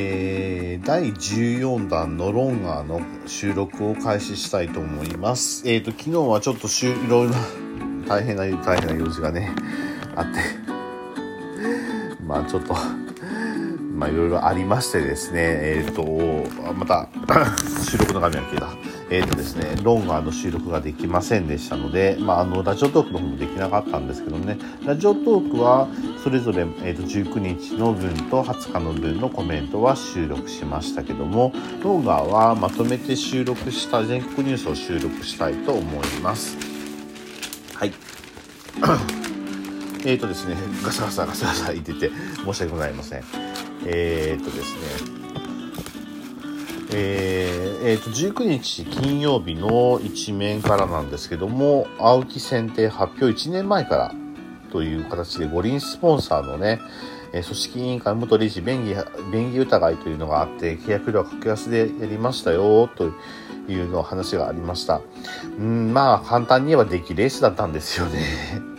[0.00, 5.68] えー、第14弾のロンガーの収録を開始したいと思います。
[5.68, 7.34] えっ、ー、と、昨日はちょっといろいろ
[8.06, 9.50] 大変な、大変な用事がね、
[10.14, 10.38] あって、
[12.24, 12.74] まあちょっと、
[13.96, 17.08] まあいろいろありましてですね、えっ、ー、と、また、
[17.82, 18.87] 収録の画面が消えた。
[19.10, 25.88] えっ、ー、とですね、ロンガーの収録ができませんでしたので、まあ、あの、ラジオトークの方もできなかったんですけどね、ラジオトークは、
[26.22, 36.56] それぞれ、えっ、ー、と、19日の分と20日の分のコメントは収録しましたけども、ロンガーはまとめて収録した全国ニュースを収録したいと思います。
[37.74, 37.92] はい。
[40.04, 42.10] えっとですね、ガサガサガサガサ言ってて
[42.44, 43.22] 申し訳ございません。
[43.86, 44.74] えー、っとです
[45.12, 45.17] ね、
[46.90, 54.14] えーえー、と19日金曜日の一面からなんですけども青木選定発表1年前から
[54.72, 56.80] という形で五輪スポンサーのね、
[57.32, 58.94] え組織委員会元理事便宜
[59.32, 63.12] 便宜疑いというのがあって契約料は格安でやりましたよと
[63.68, 65.00] いうの話がありました。
[65.58, 68.22] うんまあ簡単に言えば出来レースだったんですよね。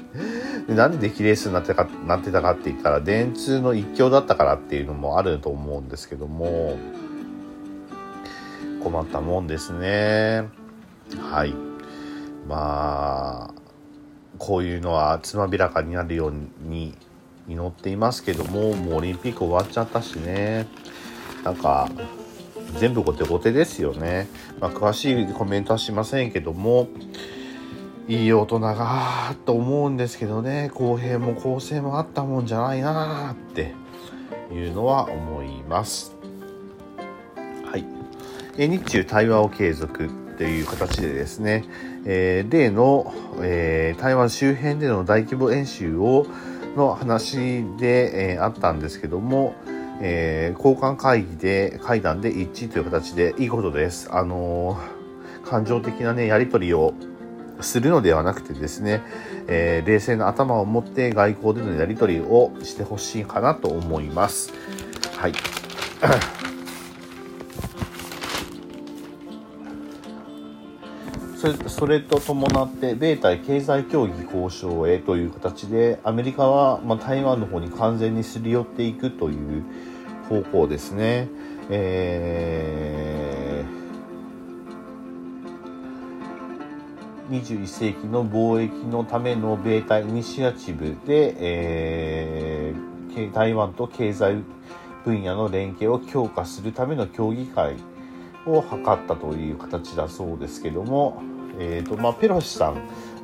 [0.68, 6.78] なんで出来レースになってかなってたかって言ったら電通の一強だったからっていうのもあると思うんですけども
[8.84, 10.50] 困ったもんですね。
[11.32, 11.54] はい。
[12.48, 13.54] まあ、
[14.38, 16.96] こういうのはつまびらかになるように
[17.48, 20.68] 祈っていますけども、もうオリンピック終わっちゃったしね。
[21.44, 21.90] なんか、
[22.78, 24.28] 全部後手後手ですよね。
[24.60, 26.88] まあ、詳しいコメントはしませんけども、
[28.08, 33.74] いい大人がと思うんですけどね、公平も公正もあったもんじゃないなって
[34.52, 36.19] いうのは思います。
[38.68, 41.66] 日中対話を継続という形でですね、
[42.06, 46.26] えー、例の、えー、台湾周辺での大規模演習を
[46.76, 49.56] の話で、えー、あったんですけども、
[50.02, 54.10] えー、交換会議で会談で一致という形でいいことです。
[54.12, 56.94] あのー、感情的なねやり取りを
[57.62, 59.02] するのではなくてですね、
[59.48, 64.54] えー、冷静な頭を持って外交でのやり取りをしてほしいかなと思います。
[65.18, 65.34] はい。
[71.40, 79.64] それと伴って米台経済協議交渉へという形でアメリカは、まあ、台湾の方に完全にすり寄っていくという
[80.28, 81.30] 方向ですね。
[81.70, 92.74] えー、21世紀の貿易のための米台イニシアチブで、
[93.34, 94.44] 台湾と経済
[95.06, 97.78] 分野の連携を強化するための協議会
[98.46, 101.22] を図ったという形だそうですけども、
[101.58, 102.76] えーとまあ、ペロシさん、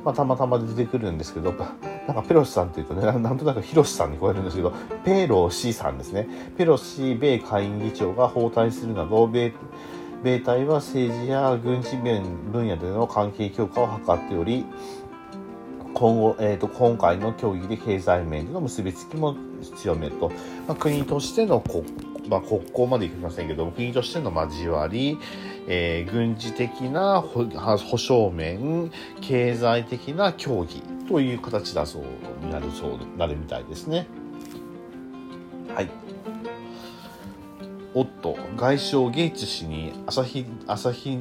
[0.04, 1.52] まあ、たまたま出てくるんですけど、
[2.06, 4.72] なんかペロシさんっていうとね、なんとなくヒロシさんに聞こえるんですけど、
[5.04, 6.28] ペロシさんですね。
[6.56, 9.52] ペロシ米下院議長が訪台するなど、米
[10.22, 14.64] 米隊は政治や軍事面分野での関係強化を図っており、
[15.94, 19.34] 今後、えーと、今回の協議で経済面での結びつきも
[19.76, 20.28] 強めると、
[20.66, 21.84] まあ、国としての国,、
[22.28, 25.18] まあ、国交までいきませんけども国としての交わり、
[25.68, 34.06] えー、軍事的な保障面経済的な協議という形だそうになるそうなるみたいですね。
[35.74, 35.90] はい。
[37.94, 41.18] おっと外相ゲイツ氏に朝日朝日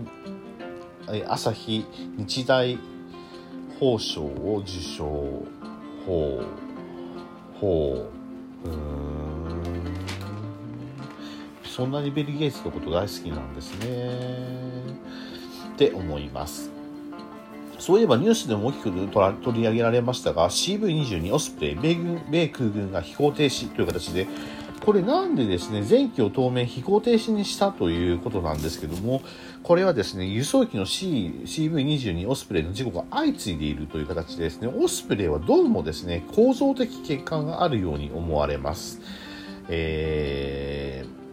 [1.28, 1.86] 朝日
[2.18, 2.78] 日大
[3.80, 6.46] 宝賞を受賞ほう。
[7.60, 8.10] ほ
[8.66, 8.70] う。
[8.70, 8.72] う
[9.12, 9.15] ん
[11.76, 14.18] そんなにビル・ゲイツのこと大好きなんですね
[15.74, 16.72] って思います
[17.80, 18.92] そういえばニュースでも大きく
[19.44, 24.26] 取り上げられましたが CV22 オスプレイ米軍米空軍が飛行停止という形で
[24.86, 29.24] これなんでですね、前期を当面飛行停止にしたということなんですけども、
[29.64, 39.02] これはですね、輸送機の C、CV22 オスプレイの事故が相次いでいるという形でですね、オスプレイはどうもですね、構造的欠陥があるように思われます。
[39.70, 41.25] えー、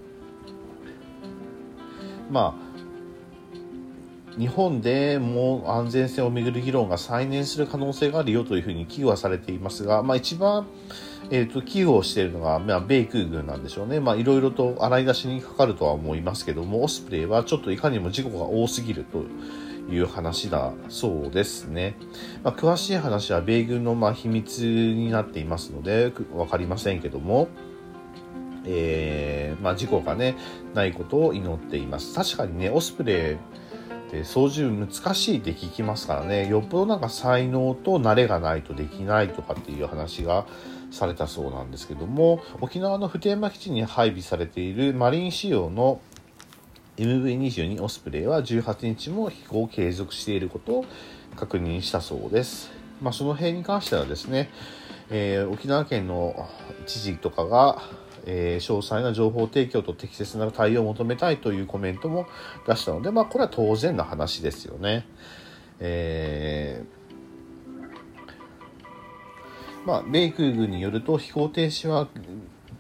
[2.31, 2.73] まあ、
[4.39, 10.67] 日本でも安全性をめぐる議論が再燃する可能性があるよというふうに危惧はされていますが、まあ、一番、
[11.31, 19.25] えーと、危惧をしているのが、まあ、米空軍なんでしょうね、まあ、いろいろと洗い出しにかかるとは思いますけどもオスプレイはちょっといかにも事故が多すぎると
[19.93, 21.97] いう話だそうですね、
[22.43, 27.49] まあ、詳しい話は米軍のま秘密になっていますので分かりませんけども。
[28.65, 30.37] えーまあ、事故がね
[30.75, 33.39] ないことを祈っています確かにねオスプレ
[34.11, 40.47] イで操縦難しいって聞きますからねよっぽどなんか才能と慣れがないとできないとかっていう話が
[40.91, 46.01] されたそうなんですけども沖縄の普天間基地に配備されているマリン仕様の
[46.99, 50.85] MV22 オスプレイは18日も飛行を継続していることを
[51.37, 52.71] 確認したそうです。
[53.01, 54.51] まあ、その辺に関してはですね、
[55.11, 56.49] えー、沖縄県の
[56.87, 57.83] 知事とかが、
[58.27, 62.27] えー、詳細な情報提供と適切な対応を求めたいというコメントも
[62.67, 65.07] 出したので、まあ、これは当然な話ですよね。
[65.81, 72.09] えー、まあ、米空軍によると飛行停止は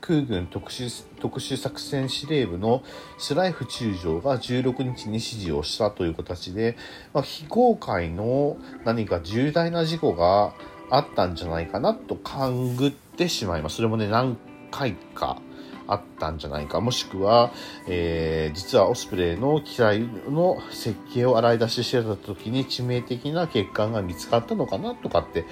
[0.01, 2.83] 空軍特殊特殊作戦司令部の
[3.19, 6.77] スライフ中将が16日に指示をしたという形で、
[7.15, 10.55] まあ、非公開の何か重大な事故が
[10.91, 13.77] あったんじゃないかなと勘ぐってしまいます。
[13.77, 14.37] それもね、何
[14.73, 15.41] 回か
[15.87, 16.81] あったんじゃないか。
[16.81, 17.53] もしくは、
[17.87, 25.45] えー、実はオスプレイの機体の設計を洗い出ししてた時に致命的な欠陥が見つかったのかなとかって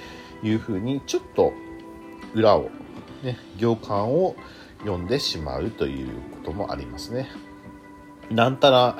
[0.43, 1.53] いうふうに、ちょっと
[2.33, 2.69] 裏を、
[3.23, 4.35] ね、行間を
[4.79, 7.29] 読んでしまうということもありますね。
[8.29, 8.97] なんたら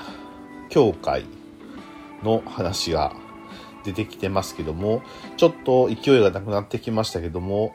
[0.70, 1.26] 教会
[2.24, 3.16] の話が
[3.84, 5.02] 出てきてますけども、
[5.38, 7.74] ちょっと勢いがなくなってきましたけども、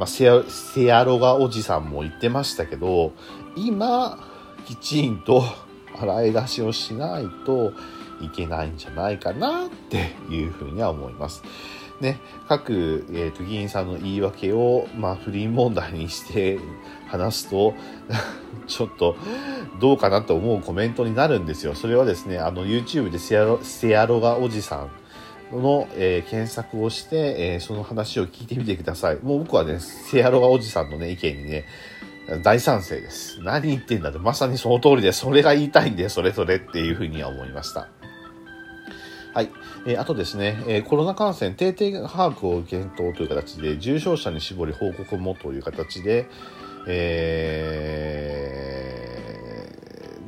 [0.00, 3.12] まあ、セアロガおじさんも言ってましたけど、
[3.54, 4.18] 今、
[4.64, 5.44] きちんと
[6.00, 7.74] 洗い出しをしないと
[8.22, 11.42] いけないんじゃないかなっていうふうには思います。
[12.00, 12.18] ね、
[12.48, 16.58] 各、えー、議員さんの言い訳を、まあ、不倫問題にして
[17.06, 17.74] 話すと、
[18.66, 19.16] ちょっと
[19.80, 21.74] どうかなと思うコメントになるんですよ。
[21.74, 24.90] それはですね、あの YouTube でセアロセアロガおじさん
[25.58, 27.16] の、えー、検索をして、
[27.54, 29.16] えー、その話を聞いてみてください。
[29.16, 31.64] もう僕はね、セアロガおじさんのね、意見にね、
[32.42, 33.40] 大賛成です。
[33.42, 37.88] 何言ってんだって、まさにその通りで、それが言いたいんで、それぞれっていうふうには思いました。
[39.32, 39.50] はい。
[39.86, 46.28] えー、あとですね、えー、コロナ感染定点把握を検討という形で、重症者に絞り報告もという形で、
[46.86, 47.76] え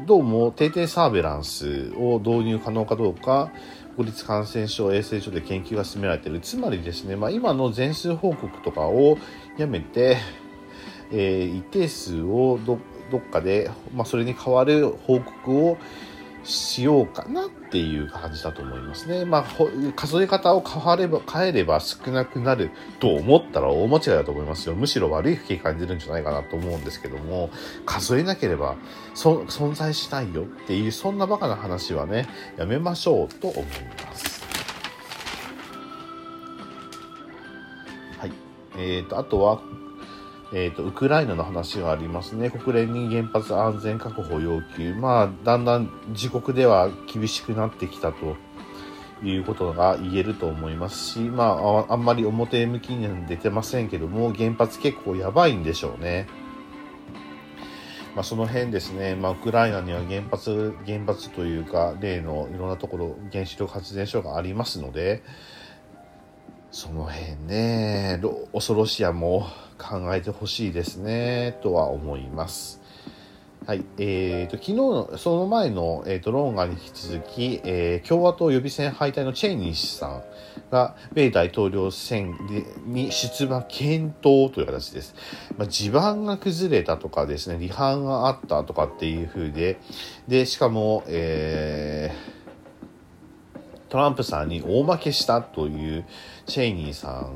[0.00, 3.52] ー、どうも定点サーベランスを導入可能かどうか、
[3.96, 6.40] 国立感染症衛生所で研究が進められている。
[6.40, 9.18] つまりですね、まあ、今の全数報告とかを
[9.58, 10.18] やめて、
[11.10, 12.78] えー、一定数をど
[13.10, 15.78] どっかで、まあ、それに代わる報告を
[16.44, 19.24] しようかなっていう感じだと思いますね。
[19.24, 19.44] まあ、
[19.94, 24.74] 数え方を変われば、変えれば少なくなると思ったら大間違いだと思いますよ。
[24.74, 27.50] むしろ悪い風景感じるんじゃないかなと思うんですけども、
[27.86, 28.76] 数えなければ
[29.14, 33.64] 存在しないよっていう、そんなバカな話はね、やめましょうと思い
[34.04, 34.42] ます。
[38.18, 38.32] はい。
[38.78, 39.60] え、ー、と、あとは、
[40.54, 48.36] えーと、ウクライナの話がありますね、国連に原発安全確保要求、まあ、だんだん自国では厳しくなってきたと
[49.24, 56.26] いうことが言えると思いますし、まあ、あんまり表向きには出てませんけども、原発結構やばいんでしょうね。
[58.14, 65.22] まあ、その辺ですね、まあ、ウクライナには原発、原発というか、例のいろんなところ、原子力発電所がありますので、
[66.72, 68.18] その辺ね、
[68.54, 69.46] 恐ろしやも
[69.76, 72.80] 考えてほしいですね、とは思います。
[73.66, 73.84] はい。
[73.98, 80.22] えーと、昨日の、その前の、えーと、ロンガに引き続き、えー、共和党予備選敗退のチェイニー氏さん
[80.70, 82.34] が、米大統領選
[82.86, 85.14] に出馬検討という形です。
[85.58, 89.78] まあ、地盤が崩れたとかですね、離反があったとかっていう風で、
[90.26, 92.42] で、しかも、えー
[93.92, 96.06] トランプさんに大負けしたという
[96.46, 97.30] チェイニーさ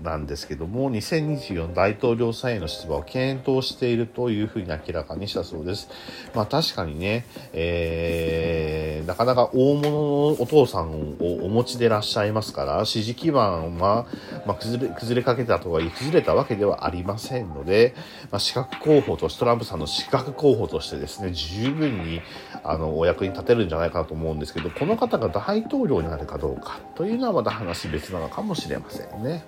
[0.00, 5.88] んなんですけども、2024大統領選への出馬を検討しているというふうに明らかにしたそうです。
[6.34, 14.06] まあ確かにね、えー、なかなか大物のお父さんをお持ちでいらっしゃいますから、支持基盤は、
[14.46, 17.94] まあ、崩れ、崩れかけたとはいえ、崩れたわけではありませんので、
[18.30, 22.20] まあ、資格候補として、トランプさんの資格候補としてですね、十分に、
[22.64, 29.44] あの、お役に立てるんじゃないかなと思うんですけど、この方が大統領になるかどうかというのはまた話別なのかももしれませんね。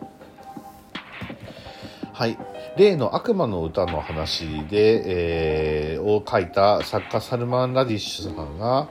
[2.12, 2.38] はい。
[2.76, 8.88] 例の悪魔の歌の話で、えー、を書いた作家サルマン・ラディッシュさんが、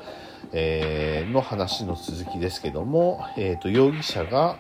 [0.52, 4.58] えー、の話の続きですけども、えーと、容疑者が、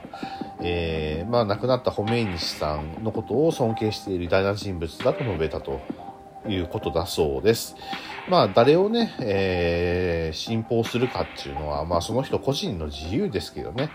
[0.61, 5.81] えー、まあ、亡くなったホメイニシさんのことを尊敬している偉大な人物だと述べたと
[6.47, 7.75] いうことだそうです。
[8.29, 13.89] まあ、誰をね、えー、信奉するかっていうのは、まあ、その人個人の自由ですけどね。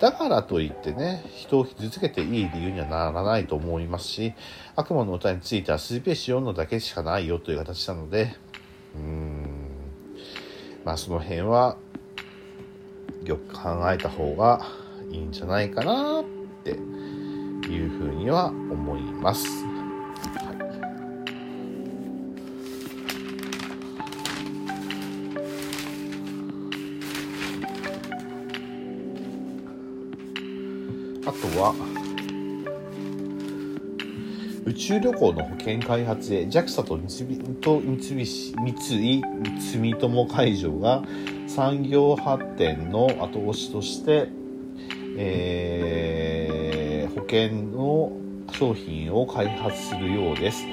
[0.00, 4.32] だからといってね、人を傷つけていい理由にはならないと思いますし、
[4.74, 8.34] 悪魔の歌についてはスーペーシ読むのだけしかないよという形なので、
[8.96, 9.70] うーん、
[10.86, 11.76] まあその辺は、
[13.24, 14.62] よく考えた方が
[15.10, 16.24] いいんじゃないかなっ
[16.64, 16.74] てい
[17.86, 19.79] うふうには思います。
[31.30, 31.72] あとは、
[34.64, 39.22] 宇宙旅行の保険開発へ JAXA と三と三菱三井
[39.60, 41.04] 住友海上が
[41.46, 44.26] 産業発展の後押しとして、
[45.18, 48.10] えー、保険の
[48.52, 50.64] 商品を開発するようです。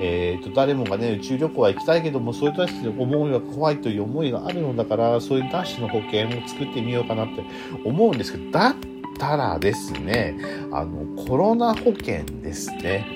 [0.00, 7.42] えーと、誰もがね宇宙旅行は行きたいけどもそういう人たちの思いは怖いという思いがあるのだからそういうダッシュの保険を作ってみようかなって
[7.84, 10.36] 思うんですけどだってたらですね
[10.72, 13.06] あのコロナ保険ですね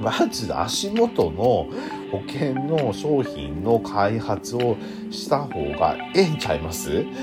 [0.00, 1.68] まず足元の
[2.10, 4.76] 保険の商品の開発を
[5.10, 7.04] した方がええんちゃいます？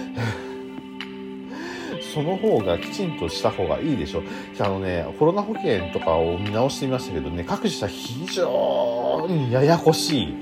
[2.13, 4.23] その方がきちんとした方がいいでしょ。
[4.59, 10.33] あのね、コロナ保険とかを見直してみましたけどね、各社非常にややこしい。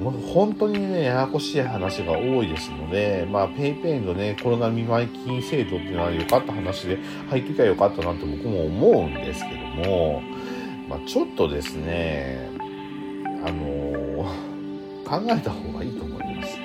[0.00, 6.98] もう本当にね、ややこしい話が多いですので、まあ、ペイペイのね、コロナ見舞い金制度っていうのは良かった話で、
[7.30, 10.22] 入ってきゃよかったなって僕も思うんですけども、
[10.88, 12.50] まあ、ちょっとですね、
[13.44, 14.24] あのー、
[15.04, 16.58] 考えた方がいいと思います。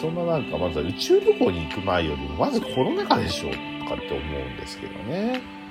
[0.00, 3.56] そんななんか、まずは宇宙旅行に行く前よりも、まずコロナ禍でしょと
[3.88, 5.61] かって思うんですけどね。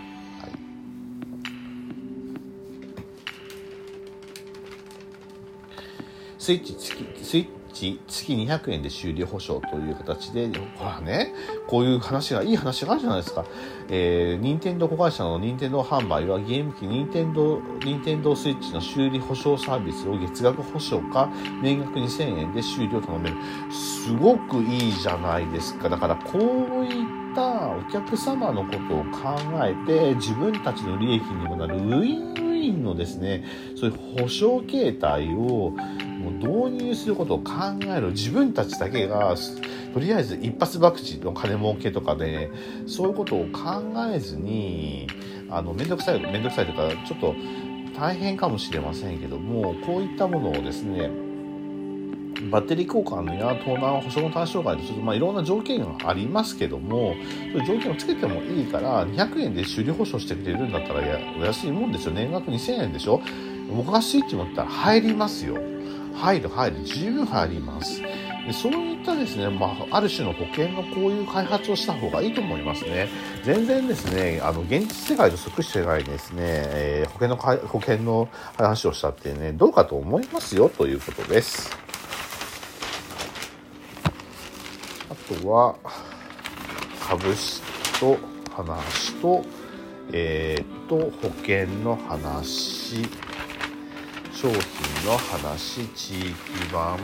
[6.41, 11.35] スイッチ付き、スイッチ月200円で修理保証という形で、ほらね、
[11.67, 13.45] こういう話が、いい話があるじゃないですか。
[13.89, 21.29] えー、任天堂子会社の任天堂販売はゲーム機任天堂、任天堂スイッチの修理保証サービスを月額保証か
[21.61, 23.35] 年額2000円で修理を頼める。
[23.71, 25.89] すごくいいじゃないですか。
[25.89, 33.43] だからこういったお客様のことを考えて自分たちの利益にもなるウィンウィンのですね、
[33.75, 35.73] そういう保証形態を
[36.21, 37.51] もう導入することを考
[37.87, 39.35] える自分たちだけが
[39.93, 42.51] とりあえず一発博打の金儲けとかで
[42.87, 43.81] そういうことを考
[44.13, 45.07] えずに
[45.49, 47.35] あの面倒くさい面倒くさいというかちょっと
[47.99, 51.09] 大変かもしれませんけどもこういったものをですね
[52.49, 57.13] バッテリー交換や盗難保証の対象外とすると、まあ、いろんな条件がありますけども
[57.51, 61.01] そういう条件をつけてもいいから200円で修理保証してくれるんだったら
[61.37, 62.13] お安いもんですよ。
[62.13, 63.21] 年額2000円でしょ。
[63.69, 65.57] 僕がスイッチ持ったら入りますよ。
[66.15, 68.01] 入る入る十分入ります
[68.45, 73.07] でそういったですね、まあ、ある種の保険のこういう開発をした方がいいと思いますね。
[73.43, 81.69] 全然ですね、あの、現実世界と即してないですね、えー、保険の保険の話をしたってね、どうかと思いますよということです。
[85.09, 85.75] あとは、
[86.99, 87.61] 株式
[87.99, 88.17] と
[88.55, 89.45] 話と、
[90.11, 93.30] えー、っと、保険の話。
[94.41, 94.57] 商品
[95.05, 96.33] の話地域
[96.73, 96.97] 版。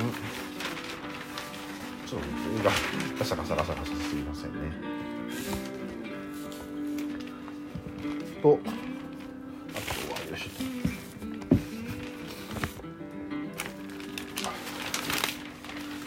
[2.07, 2.27] ちょっと
[3.19, 4.57] ガサガサガサガサすいませんね。
[8.41, 8.71] とあ
[9.75, 10.49] とはよし。
[10.49, 10.51] ょ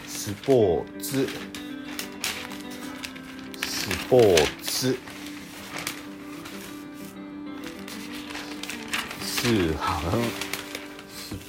[0.05, 1.29] スポーツ。
[3.65, 4.99] スポーツ。
[9.21, 9.47] 通
[9.79, 10.50] 販。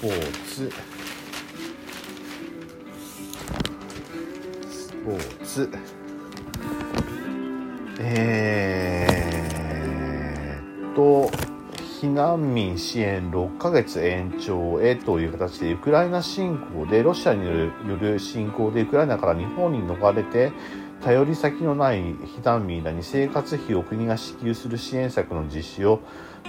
[0.03, 0.69] ポーツ。
[4.69, 5.71] スポーツ。
[8.01, 11.31] えー、っと
[12.01, 20.51] 避難民支援6ヶ月延長へという形でウクライナ侵攻でロシアによる侵攻でウクライナから日本に逃れて
[21.05, 26.01] 頼り先のない避難民らに生活費を国が支給する支援策の実施を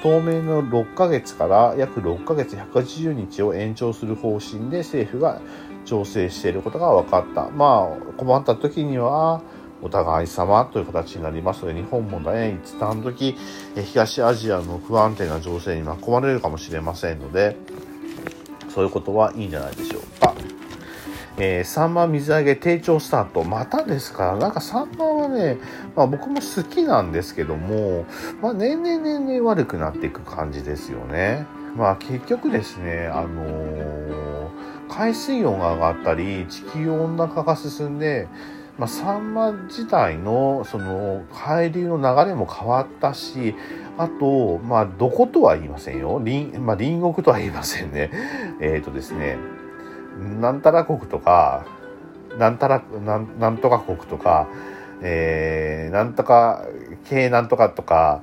[0.01, 5.41] 当面の6ヶ月から約6ヶ月180日を延長する方針で政府が
[5.85, 7.49] 調整していることが分かった。
[7.49, 9.41] まあ、困った時には、
[9.81, 13.35] お互い様という形になりますので、日本もね、一旦時、
[13.75, 17.57] 東アジアの不安定な情勢に巻き込まれるかもしれませんので、
[18.69, 20.22] そういうことはいいんじゃないでしょうか。
[21.37, 23.43] えー、サンマ水揚げ低調スタート。
[23.43, 24.33] またですか？
[24.33, 25.57] ら、なんかサンマはね、
[25.95, 28.05] まあ僕も好きなんですけども、
[28.41, 31.45] まあ年々年々悪くなっていく感じですよね。
[31.75, 34.49] まあ結局ですね、あのー、
[34.89, 38.27] 海水温が上がったり、地球温暖化が進んで、
[38.77, 43.53] まあ、サンマ自体のその海流の流れも変わったし、
[43.99, 46.13] あと、まあ、どことは言いませんよ。
[46.13, 48.09] 隣、まあ、隣国とは言いませんね。
[48.59, 49.37] えっ、ー、とですね、
[50.17, 51.65] なんたら国とか、
[52.37, 54.47] なんたら、なん、なんとか国とか、
[55.01, 56.65] えー、なんとか、
[57.05, 58.21] 系なんとかとか、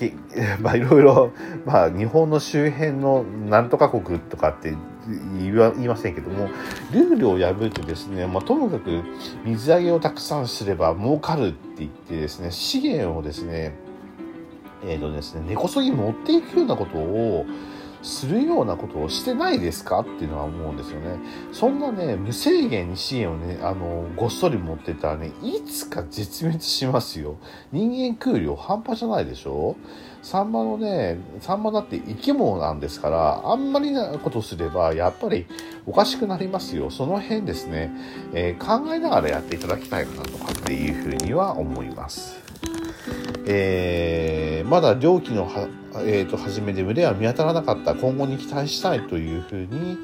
[0.60, 1.32] まあいろいろ、
[1.66, 4.74] まあ日本の周辺のなんとか国とかって
[5.38, 6.48] 言いませんけども、
[6.92, 9.02] ルールを破ってですね、まあともかく
[9.44, 13.74] 水揚げをたくさんすれば儲かるって言ってですね、資源をですね、
[14.86, 17.44] えっ、ー、とですね、根こそぎ持っていくようなことを、
[18.02, 21.18] するようなことをしてないですかっていうのは思うんですよね。
[21.52, 27.36] そんなね、無制限に支援をね、あの、ごっそり持ってたらね、いつか絶滅しますよ。
[27.72, 29.76] 人間空量半端じゃないでしょ？
[30.22, 35.46] サンマのね、サンマだって生き物なんですから、あんまりなことすれば、やっぱり
[35.86, 36.90] おかしくなりますよ。
[36.90, 37.90] その辺ですね、
[38.34, 42.49] えー、考えながらやっていただきたいかなとかっていうふうには思います。
[43.46, 45.68] えー、まだ漁期のは、
[46.04, 47.94] えーと、初めで群れは見当たらなかった。
[47.94, 49.98] 今後に期待したいというふうに、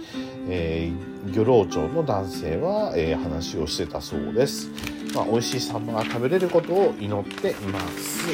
[0.48, 4.70] えー、漁労長の男性は、えー、話をしてたそうです、
[5.14, 8.26] まあ、美味しいサンマが食べれることを祈っています。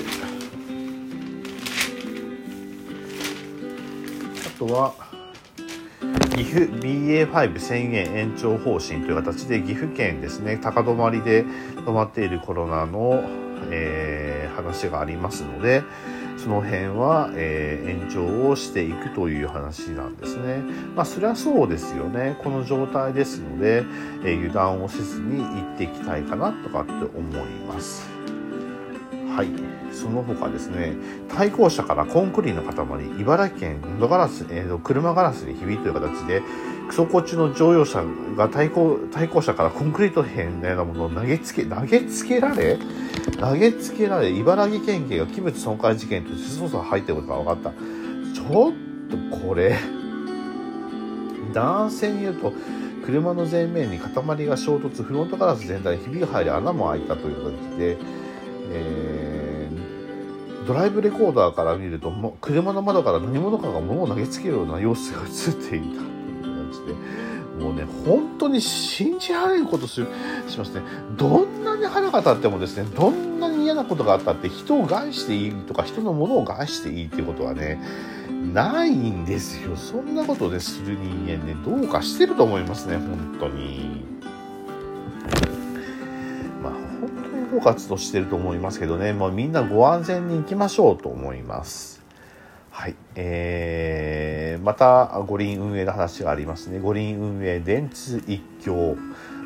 [4.47, 4.95] あとは
[6.37, 13.23] 岐阜 BA.5 宣言延長方針という形で岐阜県ですね高止まりで止まっているコロナの
[13.73, 15.83] えー、話がありますので、
[16.37, 20.62] その辺は、えー、延長をしていくという話なんですね。
[20.95, 22.37] まあ、そりゃそうですよね。
[22.43, 23.85] この状態ですので、
[24.25, 28.22] えー、油断をせずに行っていきたいかなとかって思います。
[29.36, 29.48] はい。
[29.92, 30.94] その他ですね、
[31.28, 36.42] 対向車からコンクリートの塊、茨城県ドガラス、えー、車ガラスに響いという形で、
[36.88, 38.04] 走行中の乗用車
[38.36, 42.78] が対向対向車からコンクリート片のようなものを投げつけ、投げつけられ
[43.40, 47.72] 投げつけられ、茨城県警が器物損壊事件として捜査入ってることが分かった。
[48.34, 48.72] ちょっ
[49.30, 49.78] とこれ、
[51.54, 52.52] 男性に言うと、
[53.04, 57.96] 車の前面に塊が衝突、フロントガラス全体にひびが入り穴も開いたという形で、
[58.73, 59.69] え、
[60.67, 66.02] ドライブレコーダーから見ると、も車の窓から何者かが物を投げつけるような様子が映っていた。
[66.87, 66.95] で
[67.63, 70.02] もうね本当に信じられることし
[70.49, 70.82] しますね。
[71.17, 77.80] どんなに腹が立ってもですねどんなに嫌なことがあったって人を害していいとか人のものを害していいっていうことはね
[78.52, 79.76] ないんですよ。
[79.76, 84.04] そんなことでする人間ねどうかしてると思いますね本当に。
[87.52, 92.02] 包括としてると思いますけどねもうみんなご安全に行きましょうと思います
[92.73, 92.97] はい。
[93.17, 96.80] えー、また五輪運営の話がありますね。
[96.80, 98.97] 五輪運営電通一強。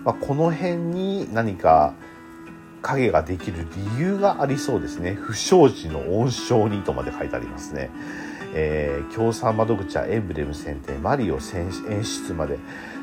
[0.05, 1.93] まあ、この辺に何か
[2.83, 3.67] 影ができる
[3.97, 5.15] 理由がありそうですね。
[5.15, 7.91] 不祥事の温床にとまで書いてありますね。
[8.55, 12.59] えー、協賛窓口はエンブレム選定、マリオ演出まで。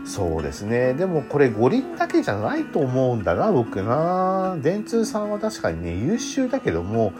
[0.06, 0.94] そうですね。
[0.94, 4.58] でもこれ五輪だけじゃないと思うんだな、僕な。
[4.62, 7.14] 電通さんは確かにね、優秀だけども、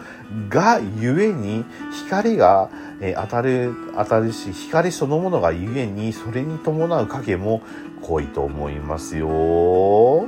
[0.50, 1.64] がゆえに
[2.06, 2.68] 光が、
[3.00, 7.62] えー、当たる、当たるし、光そのものがゆえに、それに伴う影も
[8.02, 10.26] 濃いと思いますよ。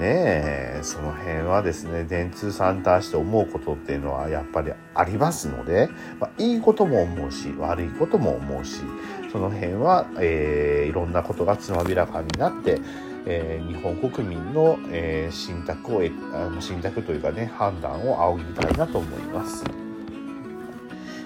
[0.00, 8.80] ねえ、その辺はですね、電通さんに対して思うことっていうのはやっぱりありますので、まあ、いいことも思うし、悪いことも思うし、
[9.30, 12.80] その辺は、えー、いろんなことがつまびらかになって、
[13.26, 16.02] えー、日本国民の、えー、信託を
[16.60, 19.89] 信託というかね判断を仰ぎたいなと思います。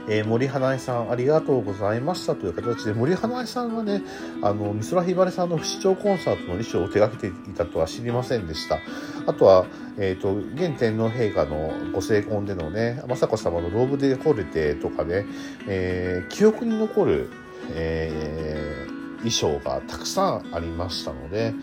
[0.08, 4.02] えー、森花江さんありがとうございましたという形で森花江さんがね
[4.42, 8.78] あの美空ひばりさんの不死鳥コンサートの衣装を手掛けていたとは知りませんでした
[9.26, 9.66] あとは、
[9.98, 15.24] えーと、現天皇陛下のご成婚でのね雅子さまのローブデコルテとかね、
[15.66, 17.30] えー、記憶に残る
[17.72, 21.54] えー、衣装がたくさんありましたので、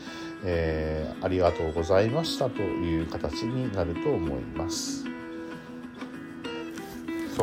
[0.43, 5.10] えー、ありがとうございましたという形になると思います。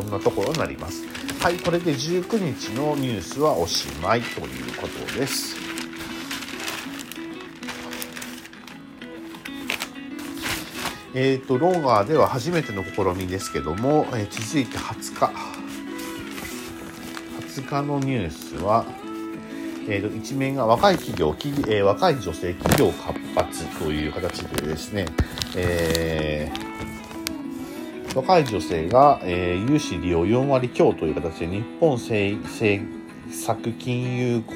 [0.01, 1.03] そんなところになります。
[1.43, 5.57] はい、これで19日のニュースはおしまいということです。
[11.15, 15.59] えっ、ー、と、ローガーでは初めての試みですけども、えー、続いて20日。
[17.63, 18.85] 日のニュースは、
[19.89, 25.07] えーと、一面が若い企業、きえー、若い女性企業活発という形でですね、
[25.57, 26.88] えー、
[28.19, 32.49] 若い女性が、えー、融資利用4割強という形で日本政
[33.31, 34.55] 策金融公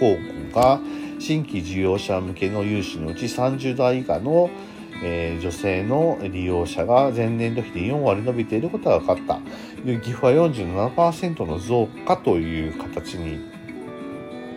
[0.52, 0.80] 庫が
[1.18, 4.50] 新規事業者向けの融資のうち30代以下の
[5.04, 9.40] えー、女性の利用者が前年度比で4割伸びていることが分かった。
[9.84, 13.50] 岐阜は47%の増加という形に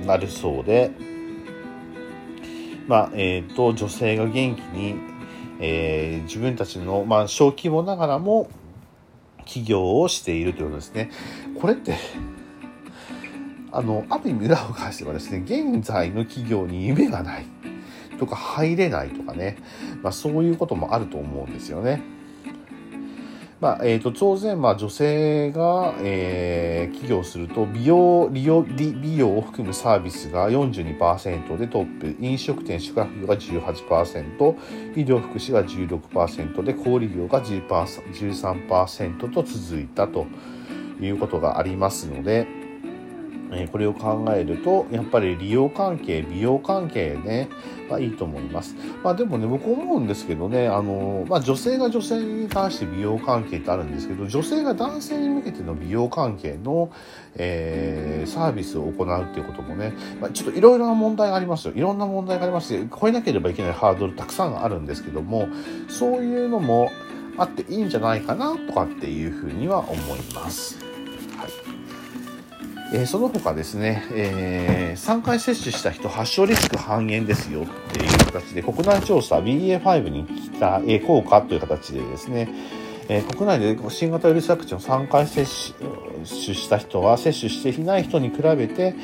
[0.05, 0.91] なるそうで、
[2.87, 4.95] まあ、えっ、ー、と、女性が元気に、
[5.59, 8.47] えー、自分たちの、まあ、小規模ながらも、
[9.45, 11.11] 起業をしているということですね。
[11.59, 11.95] これって、
[13.71, 17.45] あの、ある意味裏を返せばですね、現在の企業に夢がない
[18.17, 19.57] とか入れないとかね、
[20.01, 22.01] まあそういうこともあると思うんですよね。
[23.65, 34.55] まあ、え、ー、と、当然、まあ、女性が、えー、起業すると、美容、利用、美容を含むサービスが42%でトップ、飲食店、宿泊業が18%、
[34.95, 40.27] 医療福祉が16%で、小売業が13%と続いたと
[41.01, 42.64] いうことがありますので、
[43.55, 47.49] えこれを考えると、やっぱり利用関係、美容関係ね、
[47.89, 48.75] まあいいと思います。
[49.03, 56.91] まあでもね、僕思うんですけどね、あの、まあ女性が女性に関して美容関係ってあるんですけど、女性が男性に向けての美容関係の、
[57.35, 61.73] えー、サービスを行うっていうこともね、まあ、ちょっといろいろな問題がありますよ。
[61.75, 65.47] いろんな問題がありますし、超えなければいけないハードルたくさんあるんですけども、
[65.87, 66.91] そういうのも
[67.37, 70.77] あっていいんじゃないかなとかっていうふうには思います。
[71.37, 71.84] はい
[72.93, 82.47] え、その他ですね、えー、3回接種した人発症リスク半減ですよっていう形で国内調査 BA.5 に来た、え、効果という形でですね、
[83.09, 88.95] え、国内で新型ウイルスワクチンを3回接種した人は接種していない人に比べて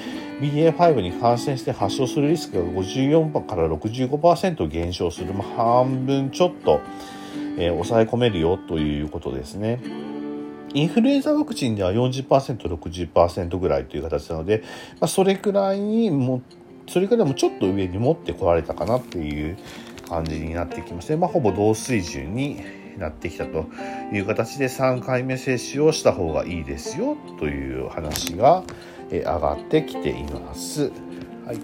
[0.41, 6.81] BA.5 に感染して発症するリスクが54から65%減少する、まあ、半分ちょっと、
[7.57, 9.79] え、抑え込めるよということですね。
[10.73, 14.63] インフルエンザワクチンでは40%、60%ぐらいという形なので、
[14.99, 16.41] まあ、それくらいにも、
[16.87, 19.57] それからもちょっと上に持ってこられたかなっていう
[20.07, 22.61] 感じになってきまして、まあ、ほぼ同水準に
[22.97, 23.65] なってきたと
[24.13, 28.63] いう形で3回目接種をした方がいいですよという話が
[29.09, 30.91] 上がってきています。
[31.45, 31.59] はい。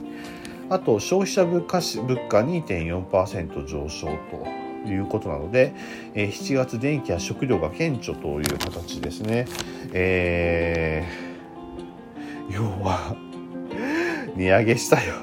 [0.69, 4.66] あと、消費者物価物価2.4%上昇と。
[4.85, 5.73] いうことなので、
[6.13, 9.45] えー、7月電気や食料が顕著という形ですね。
[9.93, 13.15] えー、要は
[14.35, 15.15] 値上げしたよ。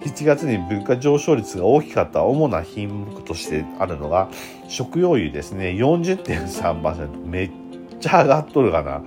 [0.00, 4.28] 7月に物価上昇率が大きかった主な品目としてあるのが、
[4.68, 5.70] 食用油ですね。
[5.70, 7.26] 40.3%。
[7.26, 7.50] めっ
[8.00, 9.02] ちゃ上がっとるかな。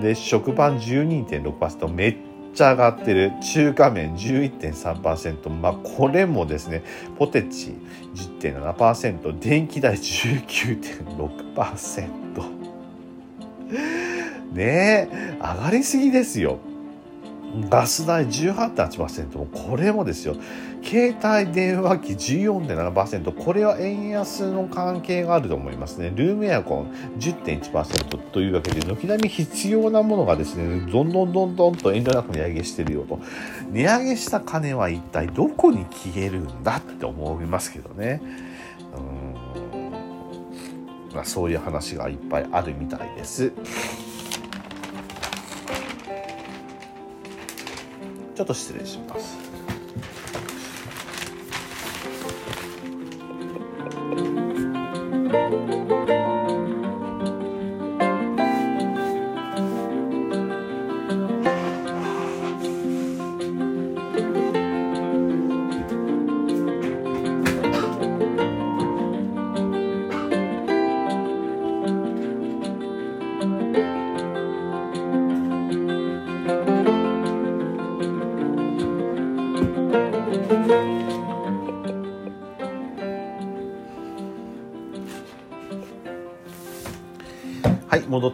[0.00, 1.92] で、食パン12.6%。
[1.92, 2.16] めっ
[2.54, 3.32] ちゃ上がってる。
[3.52, 6.82] 中華麺11.3%まあこれもですね
[7.18, 7.74] ポテチ
[8.40, 12.60] 10.7%電気代19.6%
[14.52, 16.58] ねえ上がりすぎですよ。
[17.68, 20.36] ガス代18.8%もこれもですよ。
[20.82, 26.12] 携帯電話機14.7%これは円安の関係があると思いますね。
[26.14, 33.18] ルームエアコン10.1%というわけで軒並み必要なものがですねどんどんどんどんと遠慮なく値上げしてるよと。
[33.70, 38.22] 値上げした金は一体どこに消えるんだって思いますけどね。
[38.96, 39.34] うん。
[41.14, 43.52] まあそういう話がいっぱいあるみたいです。
[48.40, 49.39] ょっと失礼します。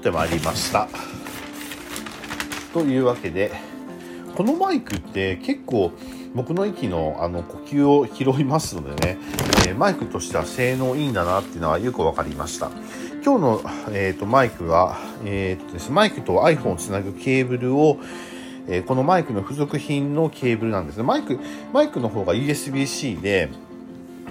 [0.06, 0.88] ってまいりました
[2.72, 3.50] というわけで
[4.36, 5.90] このマイクって結構
[6.34, 9.18] 僕の息のあの呼吸を拾いますのでね、
[9.66, 12.70] えー、マイクとしては性能いいんだなっていうのはよく分かりました
[13.24, 17.98] 今日の、えーと、マイクは、えーとですマイクと iPhone をつなぐケーブルを
[18.68, 21.04] えこのマイクの付属品のケーブルなんですね。
[21.04, 21.38] マイク、
[21.72, 23.48] マイクの方が USB-C で、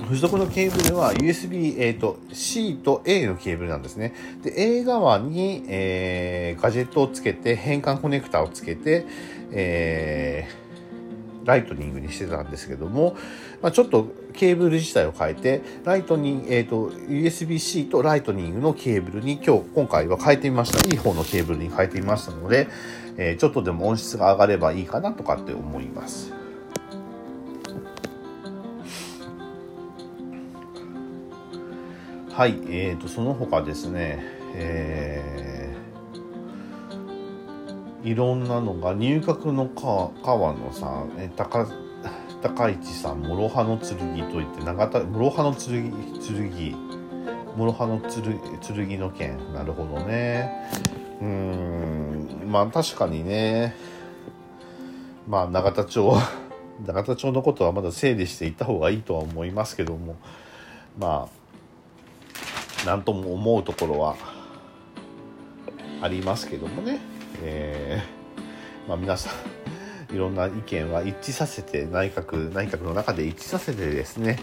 [0.06, 4.14] 付属のケーブルは USB、えーと、C と A のケーブルなんですね。
[4.44, 9.06] で、A 側に、えー、ガジェットをつけて、変換コネクタをつけて、
[9.52, 13.16] えー、ライトニングにしてたんですけども、
[13.62, 20.88] まあ、ちょっとケーブル自体を変えて、ライトニング、えっ、ー、と、USB-C とライトニングのケーブルに今日、今回は変えてみました。
[20.88, 22.68] いい方のケーブルに変えてみましたので、
[23.18, 26.45] えー、ちょっとでも音質が上がればいいかなとかって思います。
[32.36, 34.20] はい、えーと、その他ですね、
[34.56, 41.66] えー、いろんなのが入閣の川野さん、え高
[42.42, 46.76] 高市さん、諸刃の剣といって長田諸刃の剣剣
[47.56, 50.70] 諸刃の剣の剣なるほどね。
[51.22, 53.78] うんまあ確かにね
[55.26, 56.14] まあ永田町
[56.86, 60.18] 永田町のことはまだ整理していった方がいいとは思いますけども
[61.00, 61.45] まあ
[62.86, 64.16] 何とも思うところは
[66.02, 67.00] ありますけどもね、
[67.42, 69.32] えー、まあ、皆さ
[70.12, 74.40] んいろんな意見は一致させて内閣内閣の中で一致させてですね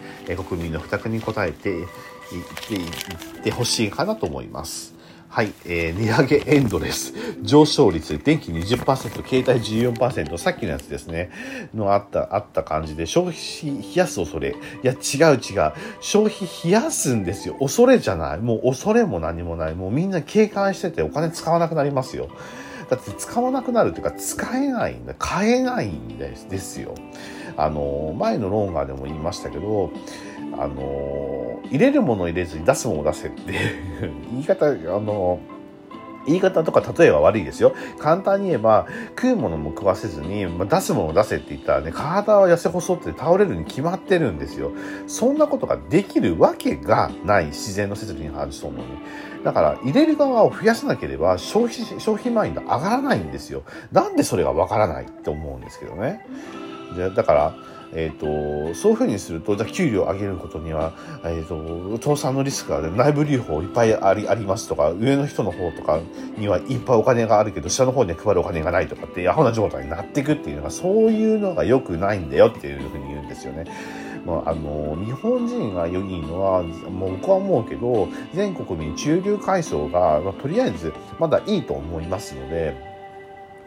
[0.48, 1.86] 国民の負託に応えていっ
[2.68, 2.86] てい
[3.40, 5.01] ってほしいかなと思います。
[5.32, 7.14] はい、えー、値上げエンドレス。
[7.40, 8.84] 上昇率、電気20%、
[9.26, 9.42] 携帯
[9.94, 11.30] 14%、さっきのやつですね、
[11.72, 13.38] のあった、あった感じで、消費
[13.80, 14.50] 冷やす恐れ。
[14.50, 14.96] いや、違
[15.34, 15.72] う違う。
[16.02, 17.54] 消費冷やすんですよ。
[17.60, 18.40] 恐れじゃない。
[18.40, 19.74] もう恐れも何もない。
[19.74, 22.28] もうみんな警戒しててお金使わなくなりますよ。
[22.90, 25.14] だって使わなくなるっていうか、使えないんだ。
[25.18, 26.94] 買えないんですですよ。
[27.56, 29.90] あの、前のローンガーでも言いましたけど、
[30.58, 33.52] あの入れるもの入れずに出すもの出せって
[34.30, 35.40] 言い方あの
[36.26, 37.74] 言い方とか例えは悪いですよ。
[37.98, 38.86] 簡単に言えば、
[39.16, 44.70] 食うものも食わせずに、まあ、出すものを出せって言ったらね、体は痩せ細って倒れるに決まってるんですよ。
[45.08, 48.84] そんなことができるわけがない自然の摂理に反しそうのに。
[49.42, 53.64] だから、入れる側を増やさなければ、消費、消費マインド上がらないんですよ。
[53.90, 56.24] なんでそれがわからないって思うんですけどね。
[56.94, 57.54] でだから、
[57.94, 60.92] えーと、そういうふうにするとじゃ給料を上げることには、
[61.24, 66.00] えーと、倒産のリスクが内部留保いっぱいありありますとか上の人の方とか
[66.38, 73.64] にはいっぱいお金があるけど下の方に配るお金がないとかってアホな状態になっていくっていうのがそういうのが良くないんだよっていうふうに言うんですよね。
[74.24, 82.91] まあ、あの日本人が良いのはもう僕は思うけど全国民中流階層が、まあ、とりあえずまだいいと思いますので。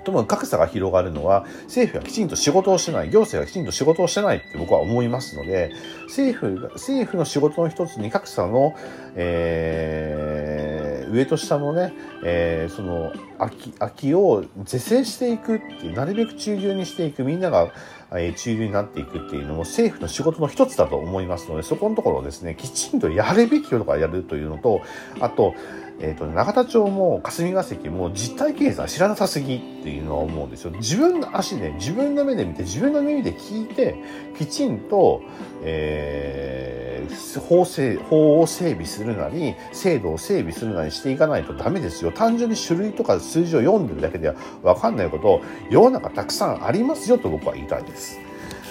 [0.05, 8.75] とも格差が広がるのは政府がきちんと仕事をしてない行政がきちんと仕事をしてないって僕は思いますので政府が政府の仕事の一つに格差の、
[9.15, 17.73] えー、上と下のね、えー、その空き空きを是正していくっていうなるべく中流にしていくみんなが
[18.13, 24.81] え中流になっていくっていうのも政府の仕事の一つだと思いますので、そこのところをですね、きちんとやるべきことからやるというのと、
[25.19, 25.55] あと、
[25.99, 30.71] えっ、ー、と、永田町も霞が関も実体経済知らなさすぎっていうのは思うんですよ。
[30.71, 33.95] 自分の足で、自分の目で見て、自分の耳で聞いて、
[34.37, 35.21] きちんと、
[35.63, 42.11] えー、法制、法を整備するなり、制度を整備するなりしていかないとダメですよ。
[42.11, 48.19] 単純に種類とか数字を読んでるだけではわかんないことを、世の中たくさんありますよと僕は言いたいです。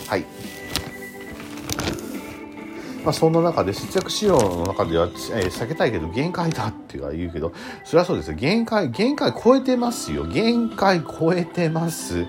[0.09, 0.27] はい。
[3.05, 7.53] まあ、そんな中で節約仕様の中では、えー、避けたいけど限界だっていう言うけど、
[7.85, 8.37] それはそうですよ。
[8.37, 10.25] 限界、限界超えてますよ。
[10.25, 12.27] 限界超えてます。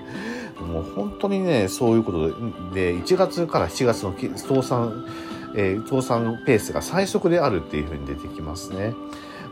[0.60, 2.28] もう本当にね、そういうこと
[2.74, 5.06] で、1月から7月の倒産、
[5.54, 8.94] えー、倒産ペースが最速であるっていうふうに出てきますね。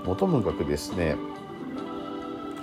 [0.05, 1.17] もうともかくですね、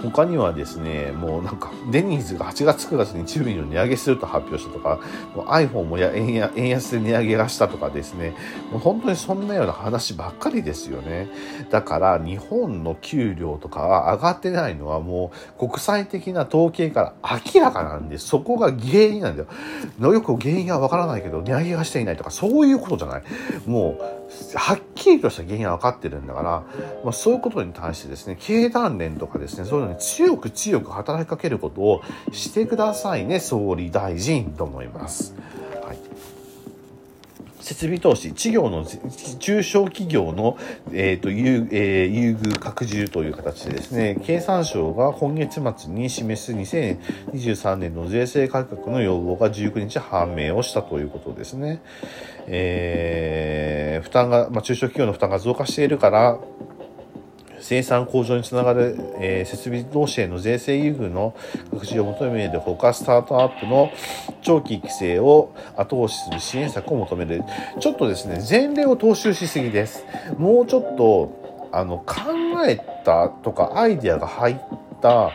[0.02, 5.00] 他にはですね、もうなんか、デニーズが8月9月にチュービーの値上げすると発表したとか、
[5.36, 8.34] もう iPhone もや円や円安で値上げがしたとかですね、
[8.72, 11.30] もう本当にそんなような話ばっかりですよね。
[11.70, 20.14] だから日本の給料とかが上がってないのはもう国際的な統計から明らかなんで、そこが原因なんだよ。
[20.14, 23.24] よく原因はわからないけど、値上げがしていないとか、そういうことじゃない。
[23.66, 26.64] もう、はっきりとした原因は分かってるんだから、
[27.04, 32.02] まあ、そういうことに対してですね、経団連とかですね、そういうのに強く強く働きかけることを
[32.32, 35.34] してくださいね、総理大臣と思います。
[35.86, 36.12] はい
[37.62, 38.86] 設備投資、企業の、
[39.40, 40.58] 中小企業の、
[40.92, 51.82] えっ、ー、と、優、えー、優遇拡充という形でですね、経産省が今月末に示す2023年の税制改革の要望が19日判明をしたということですね。
[52.48, 56.40] えー、負担が、まあ、中小企業の負担が増加しているから、
[57.72, 61.34] 生産向上につながる、えー、設備同士への税制優遇の
[61.72, 63.94] 拡充を求めるほかスタートアップの
[64.42, 67.42] 長期育成を後押しする支援策を求める。
[67.80, 70.04] ちょっとですね前例を踏襲しすぎです。
[70.38, 72.16] もうちょっとあの考
[72.68, 74.58] えたとかアイデアが入っ
[75.02, 75.32] た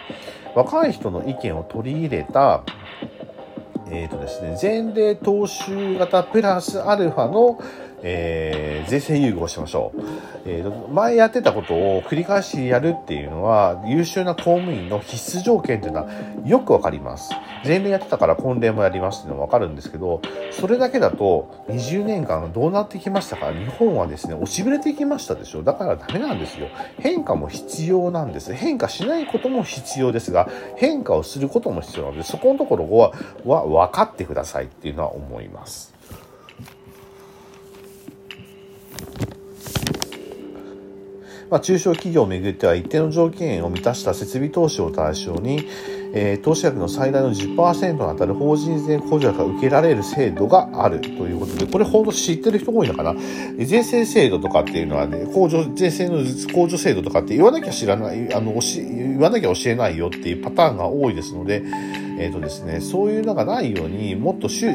[0.55, 2.65] 若い人の意見を取り入れた
[3.91, 7.59] えっ、ー、とですね、前例踏襲型プラスアルファの
[8.09, 10.03] えー、税制優遇をしましょう。
[10.45, 16.11] えー、前やってたことを繰り返しやるっていうのは、優秀な公務員の必須条件っていうのは
[16.45, 17.33] よくわかります。
[17.65, 23.53] 前例やってたから婚礼もやりますっていうのはわかるんですけど、それだけだと20年間どうなってきましたか？
[23.53, 26.69] 日本はですね、押しぶれていきましたでしょだからダメなんですよ。
[27.01, 28.53] 変化も必要なんです。
[28.55, 35.93] 変化しないことも必要ですが、変化をすることも必要なので、そこのところ、は分かってくださいっていうのは思います。
[41.51, 45.69] まあ、中小企業をめぐっては一定の条件を満たした設備投資を対象に、
[46.13, 53.15] えー、投資額の最大の10%に当たる法人税控除額が受けられる制度があるということで、これほど知ってる人多いのかな？
[53.59, 61.63] 税制制度とかっていうのはね、控除、税制の控除制度とかって言わなきゃ知らない、あの、言わなきゃ教えないよっていうパターンが多いですので、
[62.19, 64.73] えっ、ー、とですね、そういうのがないように、もっと周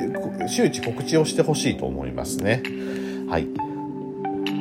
[0.69, 2.61] 知告知をしてほしいと思いますね。
[3.27, 3.47] はい。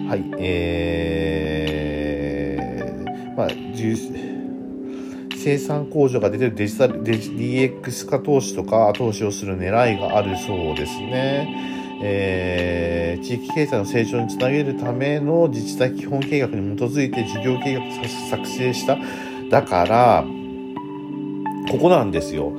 [0.09, 1.80] はい、えー、
[3.41, 3.49] ま、
[5.43, 11.79] 生産工場が出てるデジタル、DX 化投資とか投資をする狙いがあるそうですね。
[12.03, 18.99] えー、地域経済の成長につなげるための自治体基本計画に基づいて事業計画作成した。
[19.51, 20.25] だから、
[21.71, 22.53] ここなんですよ。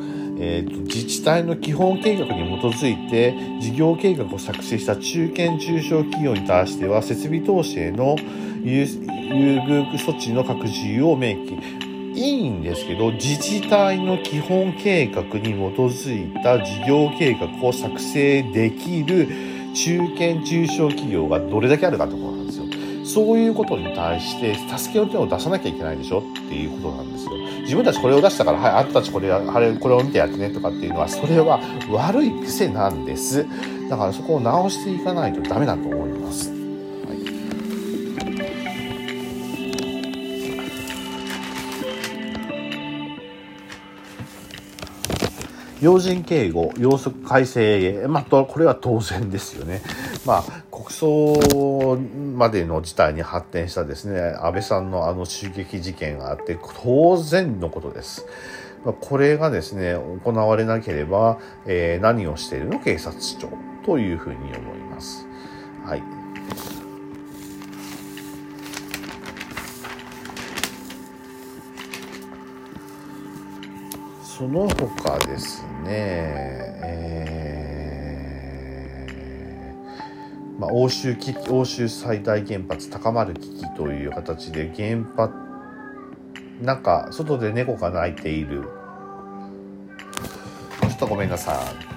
[0.43, 8.15] えーと、自治体の基本計画に基づいて事業計画を作成した中堅中小企業に対しては設備投資への
[8.63, 11.57] 優遇措置の拡充を明記
[12.13, 19.27] いいんですけど自治体の基本計画に基づいた事業計画を作成できる
[19.73, 22.65] 中堅中小企業がどれだけあるかってことなんですよ。
[23.05, 27.31] そういうことに対して助けの手を出さなきゃいけないでしょっていうことなんですよ。
[27.61, 33.45] 自分たちこれを出したから、はい、あんたたちこれ、あれ、これを見てやってねとかっていうのは、それは悪い癖なんです。
[33.89, 36.60] だからそこを直していかないとダメだと思います。
[45.81, 49.81] 要人警護、要則改正へ、まあ、これは当然ですよね。
[50.25, 51.97] まあ、国葬
[52.35, 58.25] までの事態に発展したですね、安倍さんのあの襲撃事件があって、当然のことです。
[59.01, 62.79] これがですね、行われなければ、えー、何をしているの？
[62.79, 63.49] 警察庁
[63.85, 65.27] というふうに思います。
[65.85, 66.03] はい。
[74.41, 85.31] その他ですね、えー、まあ、欧州危機欧州最大原発高まる危機という形で原発
[86.59, 88.63] なんか外で猫が鳴いている。
[88.63, 91.90] ちょっとごめんなさい。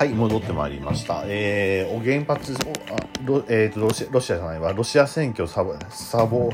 [0.00, 1.24] はい、戻ってまいりました。
[1.26, 2.56] えー、お原発、あ
[3.22, 6.50] ロ,、えーと、ロシロシアじゃないわ、ロシア選挙サボ、サボ、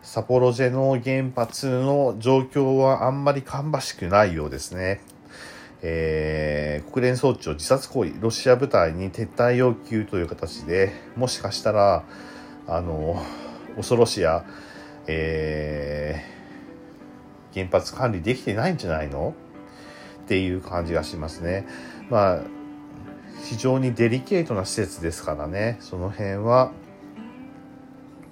[0.00, 5.00] サポロジェの原発の状況はあんまり芳しくないようですね。
[5.82, 12.04] えー、国連総長自殺行為、ロシア部隊に撤退要求という形で、もしかしたら、
[12.68, 13.20] あの、
[13.74, 14.44] 恐ろしや、
[15.08, 19.34] えー、原発管理できてないんじゃないの？
[20.22, 21.66] っていう感じがしますね。
[22.08, 22.40] まあ、
[23.44, 25.78] 非常にデリケートな施設ですからね。
[25.80, 26.72] その辺は、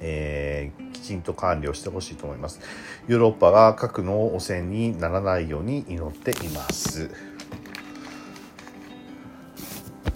[0.00, 2.60] えー、きちんと管理をしてほしいと思います。
[3.06, 7.10] ヨーロッパが核の汚染にならないように祈っています。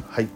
[0.08, 0.28] はい。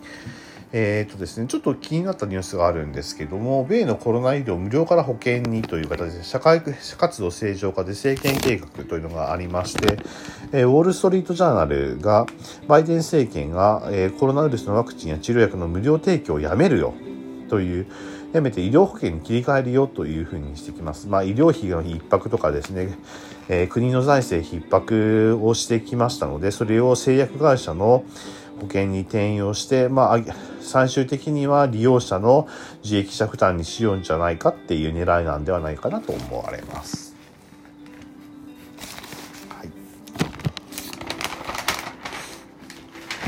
[0.77, 9.99] えーとですね、ちょっと気になったニュースがあるんですけども、米のコロナ医療無料から保険にという形で、社会活動正常化で政権計画というのがありまして、
[10.51, 12.27] えー、ウォール・ストリート・ジャーナルが、
[12.67, 16.93] バイデン政権が、えー、コロナウイルスのワクチンや治療薬の無料提供をやめるよ
[17.49, 17.87] という、
[18.33, 21.07] やめて医療保険に切り替えるよというふうにしてきます。
[21.07, 22.99] まあ、医療費の逼迫とかですね、
[23.49, 28.03] えー、国の財政逼迫をしてきましたので、それを製薬会社の
[28.61, 30.21] 保険に転用して、まあ、
[30.61, 32.49] 最終的には利用者の
[32.83, 37.15] 自益者負担にしようんじゃないかっていう狙いなんではないかなと思われます。
[39.49, 39.71] はい、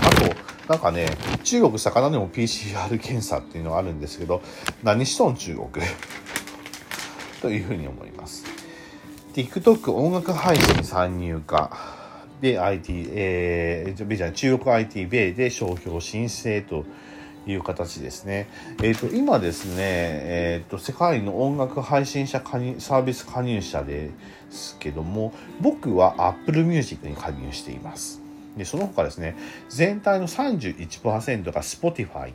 [0.03, 0.11] あ
[0.67, 1.09] と、なんかね、
[1.45, 4.43] 中国魚でも PCR 検査っていうのがあるんですけど、
[4.83, 5.69] 何しとん中国
[7.43, 8.45] というふうに思います。
[9.35, 12.06] TikTok 音楽配信参入か。
[12.41, 16.85] で IT、えー、じゃ中国 IT 米で商標申請と
[17.47, 18.49] いう形ですね。
[18.83, 24.11] えっ、ー、と、今ですね、えっ、ー、と、世界の音楽配信者加入、サービス加入者で
[24.51, 28.21] すけども、僕は Apple Music に加入しています。
[28.57, 29.37] で、その他ですね、
[29.69, 32.33] 全体の31%が Spotify。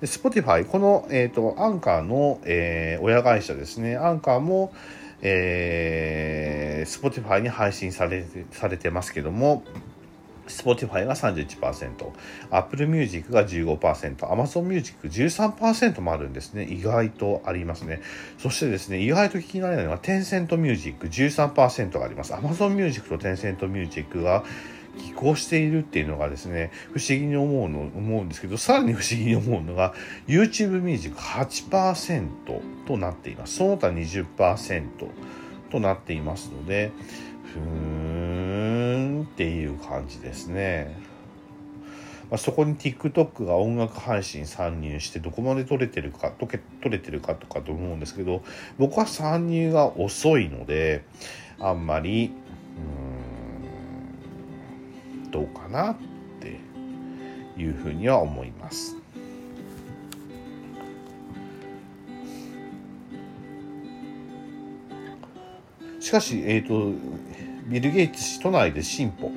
[0.00, 4.72] で、Spotify、この、えっ、ー、と、アンカーの、えー、親会社ですね、アンカーも、
[5.22, 9.64] えー、Spotify に配信されてされてますけども、
[10.48, 12.10] Spotify が31%、
[12.50, 16.64] Apple Music が15%、Amazon Music 13%もあるんですね。
[16.64, 18.00] 意外とありますね。
[18.38, 22.32] そしてですね、意外と聞き慣れないのは Tencent Music 13%があります。
[22.32, 24.44] Amazon Music と Tencent Music が
[24.98, 29.94] 寄稿しているっていうのがですね、不思議に思うの、思うんですけど、さらに不思議に思うのが、
[30.26, 32.28] YouTube Music 8%
[32.86, 33.56] となっています。
[33.56, 34.84] その他20%
[35.70, 36.92] となっていますので、
[37.54, 41.08] ふーんっていう感じですね。
[42.30, 48.42] まあ、そこに TikTok が音楽配信参入してどこまで取れてるか、取れてるかとかと思うんですけど、
[48.78, 51.04] 僕は参入が遅いので、
[51.58, 53.27] あんまり、うん、
[55.30, 55.96] どうかなっ
[56.40, 56.58] て
[57.60, 58.96] いうふうには思います。
[66.00, 66.92] しかし、えっ、ー、と、
[67.66, 69.30] ビル・ゲイツ氏都内で進歩。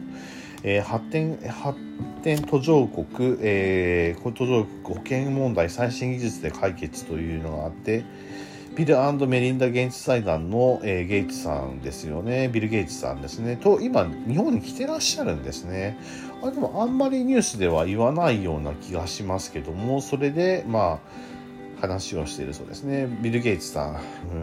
[0.64, 1.80] えー、発展、発
[2.22, 8.04] 展途上国、えー、途上国保険問題最新技術で解決というのがあって、
[8.76, 8.96] ビル
[9.28, 12.48] メリンダ・ゲイツ財団の、えー、ゲイツさんですよね。
[12.48, 13.58] ビル・ゲイツさんですね。
[13.58, 15.98] と、今、日本に来てらっしゃるんですね。
[16.42, 23.08] あでも、あんまりニュースでは言わないような気がしますけども、それで、まあ、話をしているそうですね。
[23.22, 23.94] ビル・ゲイツさん。
[23.96, 24.38] うー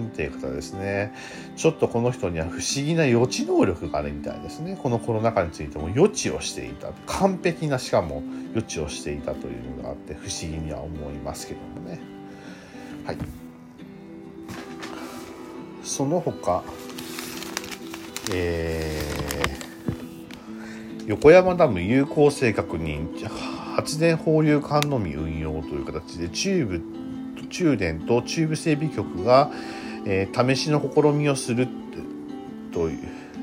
[0.00, 1.14] んっていう方ですね。
[1.56, 4.78] ちょっとこの人には不思議な予知能力があるみたいですね。
[4.80, 6.88] このコロナ禍についても予知をしていた。
[7.06, 8.22] 完璧なしかも
[8.54, 12.11] 予知をしていたというのがあって不思議には思いますけどもね。
[13.04, 13.18] はい。
[15.82, 16.62] その他、
[18.32, 23.08] えー、横山ダム有効性確認
[23.74, 26.80] 発電放流管のみ運用という形でチュー
[27.40, 29.50] ブ中電と中部整備局が、
[30.06, 31.68] えー、試しの試みをする
[32.72, 32.98] という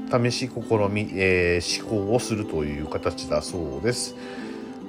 [0.09, 4.15] 試し試み、えー、試行をするという形だそうです。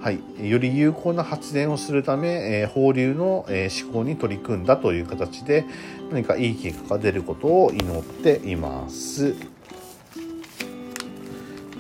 [0.01, 5.67] はい、より有効な発電をするため、えー、放流の、えー、施行に取り組んだという形で
[6.11, 9.35] 何かいい結果が出ることを祈っています。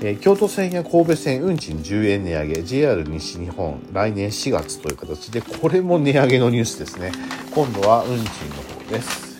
[0.03, 7.12] えー、京都線や神戸線運賃10円値上げ JR 西日本来年4月という形でこれも値上げのニュースですね。
[7.55, 8.27] 今度は運賃の
[8.85, 9.31] 方です。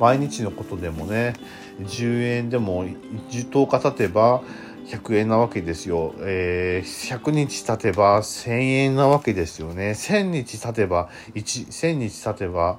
[0.00, 1.34] 毎日のことでもね
[1.80, 2.84] 10円でも
[3.30, 4.42] 10日経てば
[4.88, 6.14] 100円なわけですよ。
[6.20, 9.90] えー、100日経てば1000円なわけですよね。
[9.90, 12.78] 1000日経てば、1、1000日経てば、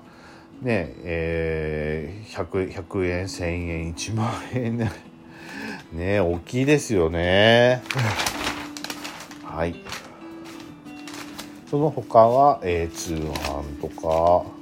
[0.61, 4.91] ね、えー、100, 100円、1000円、1万円ね。
[5.93, 7.81] ね、大きいですよね。
[9.45, 9.75] はい。
[11.69, 14.59] その他は、えー、通販とか、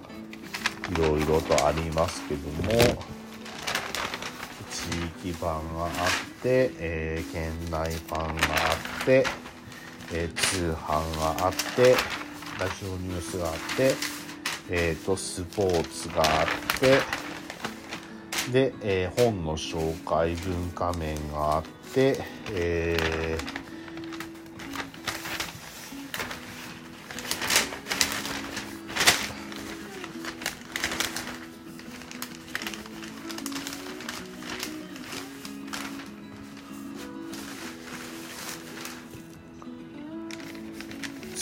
[0.91, 2.71] いろいろとありますけども
[4.69, 4.85] 地
[5.29, 9.25] 域版があって、えー、県内版があって、
[10.13, 11.95] えー、通販があって
[12.59, 14.17] ラジオニュースがあって
[14.69, 16.99] えー、とスポーツがあって
[18.51, 22.19] で、えー、本の紹介文化面があって、
[22.51, 23.66] えー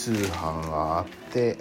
[0.05, 1.57] 通販があって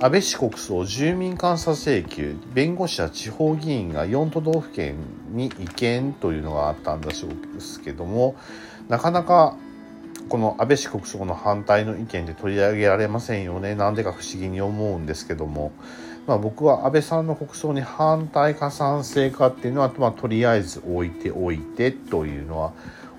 [0.00, 4.96] 安倍氏国葬住民監査請求弁護士や地方議員が4都道府県
[5.30, 8.34] に違憲というのがあったんだそうですけども
[8.88, 9.56] なかなか
[10.28, 13.74] この安倍氏国葬の反対の意見で取り上げられませんよね。
[13.74, 15.72] なんでか不思議に思うんですけども、
[16.26, 22.72] まあ、僕は安倍さんの国葬に反対か賛成かっていうのは、まあ、とりあえず置いておいてというのは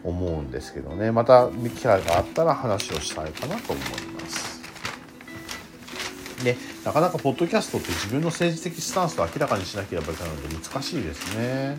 [0.03, 1.11] 思うんですけどね。
[1.11, 4.61] また機会があったら話をしたいかなと思います。
[6.43, 11.77] でなかなかポッドキャストって自分の政治的スタンスと明らかにしなければいけないので難しいですね。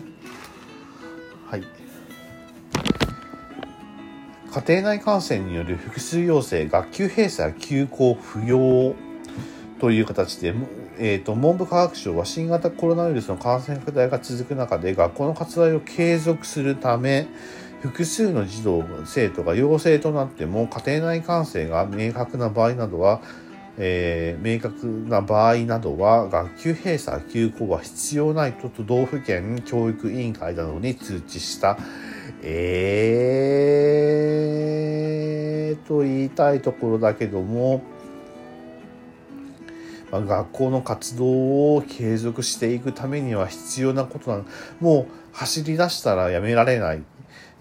[1.47, 1.63] はい。
[4.51, 8.95] 家庭内感染による複数陽性学級閉鎖や休校不要
[9.79, 10.53] という形で、
[10.97, 17.27] えーと、文部科学省は新型コロナウイルスの感染拡大が続く中で学校の活動を継続するため
[17.81, 23.21] 複数の児童生徒が陽性となっても家庭内感染が明確な場合などは、
[23.77, 31.77] えー、明確な場合などは学級閉鎖休校は必要ないと都道府県教育委員会などに通知した。
[32.41, 37.83] えーと言いたいところだけども
[40.11, 44.45] ま、学校の活動を継続していくためには必要なことなの。
[44.79, 47.03] もう走り出したらやめられない。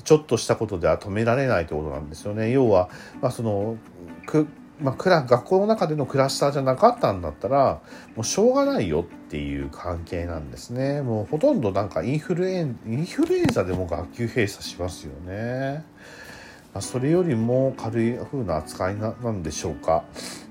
[0.05, 2.51] ちょっとしたことでは止められないということなんですよね。
[2.51, 2.89] 要は、
[3.21, 3.77] まあ、その
[4.27, 4.47] く
[4.81, 7.81] まあ、クラ学校の中でのクラスターじゃなかったんだったら
[8.17, 11.01] もうしょうがないよっていう関係なんですね。
[11.01, 15.85] もうほとんどなんかインフルエンインフルエンザでも学級閉鎖しますよね、
[16.73, 20.05] まあ、それよりも軽い風な扱いななんでしょうか。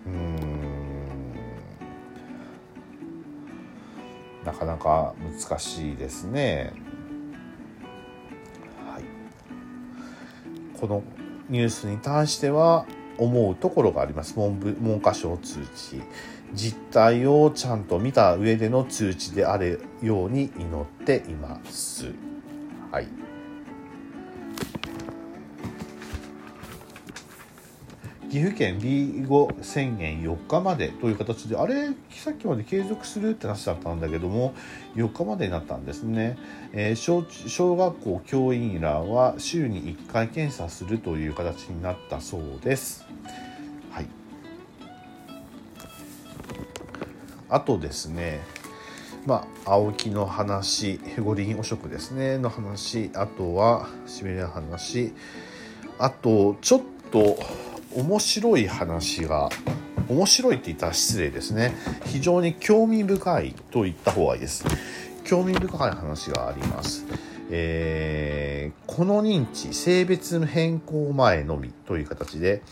[0.05, 1.33] うん。
[4.45, 5.13] なかなか
[5.49, 6.73] 難しいですね。
[10.83, 11.01] この
[11.47, 12.85] ニュースに対しては
[13.17, 14.33] 思うところがあります。
[14.35, 16.01] 文部文科省通知
[16.53, 22.13] 実態をちゃんと見た上での通知であるように祈っています。
[22.91, 23.22] はい。
[28.33, 34.55] 岐阜県 B5 宣言4日までという形であれさっきまで継続するって話だったんだけども
[34.95, 36.35] 4日までになったんですね、
[36.71, 43.05] えー、小小学校教員らは週に1回検査するという形になったそうです。
[43.91, 44.07] はい。
[47.49, 48.41] あとですね
[49.27, 55.13] まあ、青木の話、五輪汚職ですね、の話、あとは、しびれの話、
[55.97, 57.37] あと、ちょっと、
[57.95, 59.49] 面白い話が
[60.09, 61.73] 面白いって言ったら失礼ですね。
[62.05, 64.65] 非常に興味深いと言った方がいいです。
[65.23, 67.05] 興味深い話があります。
[67.49, 72.63] えー、この認知性別変更前のみという形で、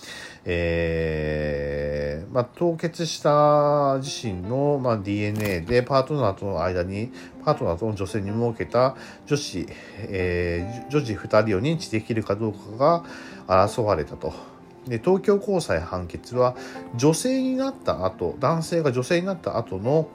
[0.45, 7.11] えーまあ、凍結した自身の、まあ、DNA でパートナーとの間に
[7.45, 8.95] パートナーとの女性に設けた
[9.28, 9.67] 女子、
[9.97, 13.03] えー、女児2人を認知できるかどうか
[13.47, 14.50] が争われたと。
[14.88, 16.55] で東京高裁判決は
[16.95, 20.09] 女性になった後男性が女性になった後の、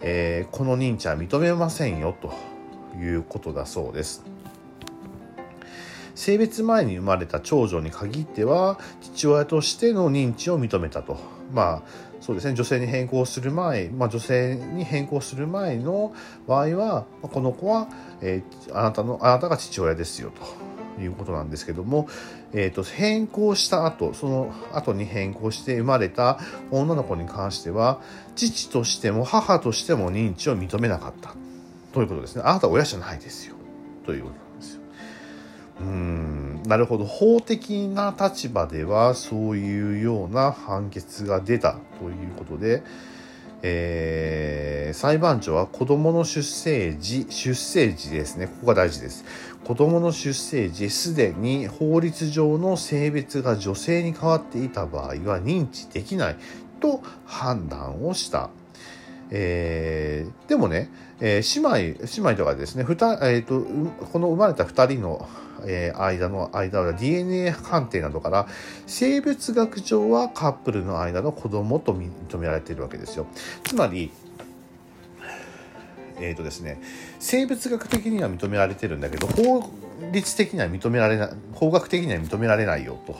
[0.00, 2.32] えー、この認知は認めませんよと
[2.98, 4.24] いうことだそうです。
[6.14, 11.18] 性別前に生まれた長女に限っては父親としての認知を認めたと。
[11.52, 12.54] まあそうですね。
[12.54, 16.14] 女性に変更する前、まあ、女性に変更する前の
[16.46, 17.88] 場合はこの子は、
[18.20, 20.71] えー、あなたのあなたが父親ですよと。
[21.02, 22.08] いうことなんですけども、
[22.52, 26.38] えーと、変更した後その後に変更して生まれた
[26.70, 28.00] 女の子に関しては
[28.36, 31.34] 父としても母としても認知を認めなかった。
[31.92, 32.42] ということですね。
[32.44, 33.54] あなたは親じゃないですよ。
[34.06, 34.80] ということなんですよ。
[35.80, 36.62] うん。
[36.66, 37.04] なるほど。
[37.04, 41.76] 法的な立場ではそういうような判決が出た。
[42.00, 42.82] ということで
[43.62, 48.48] えー、裁判長は子供の出生時、出生時ですね。
[48.48, 49.24] ここが大事です。
[49.64, 56.36] 子供の出生時、すでに法律上の性別が女性に変わっていた場合は認知できない
[56.80, 58.50] と判断をした。
[59.34, 63.62] えー、でもね、えー、姉妹、姉妹とかですね、ふたえーと、
[64.12, 65.26] この生まれた2人の、
[65.64, 68.46] えー、間の間は DNA 鑑定などから
[68.86, 73.26] 生物学上はカップルの間の子供と認められているわけですよ。
[73.64, 74.10] つまり、
[76.20, 76.78] えーとですね、
[77.18, 79.70] 生物学的には認められてるんだけど法
[80.12, 83.16] 律的には認められない法学的には認められないよと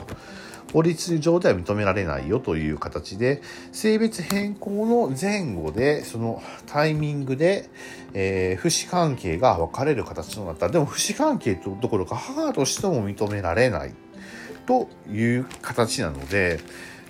[0.72, 3.42] 法律上では認められないよという形で
[3.72, 7.68] 性別変更の前後でそのタイミングで、
[8.14, 13.94] えー、不死関係が分かれる形となったでも不死関係とどころか母としても認められない
[14.66, 16.60] という形なので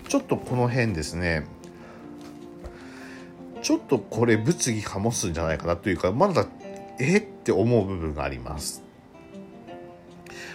[0.09, 1.47] ちょっとこの辺ですね
[3.63, 6.47] ちょっとこれ物議醸すんじゃないかなというかまだ
[6.99, 8.82] えって思う部分があります。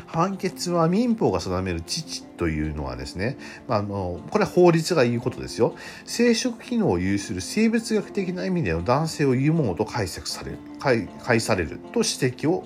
[0.06, 3.38] 判決は民法が定める父というのはですね、
[3.68, 5.76] まあ、あのこれは法律が言うことですよ
[6.06, 12.66] 生殖機能を有する生物学的な意味での男性を言うものと解釈される解されると指摘を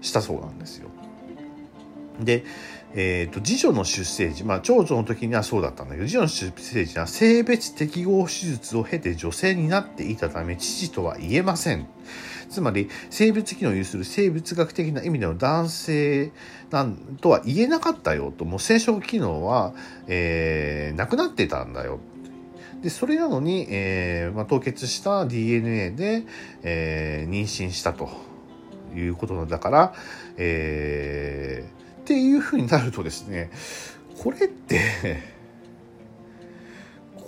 [0.00, 0.88] したそうなんですよ。
[2.20, 2.44] で、
[2.94, 11.86] えーと、次女の出生時、まあ、長女の時にはそうだったんだけど次女の出生時は性別適合手術を経て女性になっていたため父とは言えません。
[12.52, 16.32] つまり生物機能を有する生物学的な意味での男性
[16.70, 18.44] なんとは言えなかったよと。
[18.44, 19.74] もう生殖機能は、
[20.06, 21.98] えー、なくなってたんだよ。
[22.82, 26.24] でそれなのに、えーまあ、凍結した DNA で、
[26.62, 28.10] えー、妊娠したと
[28.94, 29.94] いうことだから、
[30.36, 33.50] えー、っていうふうになるとですね
[34.20, 35.22] これって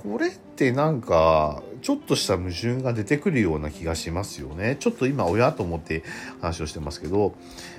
[0.03, 4.79] これってなんかちょっとした矛盾が出てくるような気がしますよね。
[4.81, 6.03] ちょっと今親と思って
[6.41, 7.35] 話をしてますけど、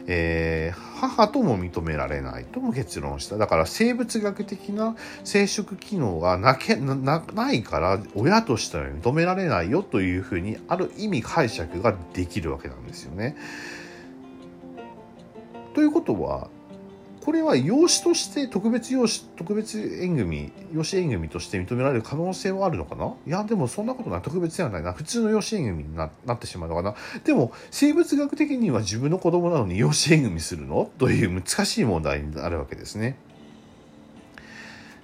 [0.06, 3.38] えー、母とも認められないとも結論した。
[3.38, 13.36] だから生物学的な生殖機能がなけなないから親としては認められないよというふうにある意味解釈ができるわけなんですよね。
[15.74, 16.52] ということは
[17.26, 23.16] これは養子として特別養子特別縁組養子縁組として認められる可能性はあるのかな？
[23.26, 24.22] いやでもそんなことない。
[24.22, 24.94] 特別ではないな。
[24.94, 26.94] 普通の養子縁組になってしまうのかな？
[27.24, 30.92] でも生物学的には自分の子供なのに養子縁組するの？
[31.00, 33.18] という難しい問題になるわけですね。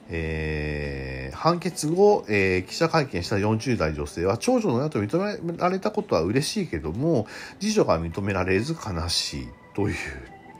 [0.09, 7.26] えー、判決後、えー、記者会見した40代女性は長女の親と認められたことは嬉しいけども
[7.59, 9.95] 次女が認められず悲しいという。